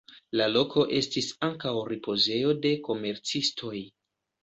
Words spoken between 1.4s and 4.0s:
ankaŭ ripozejo de komercistoj.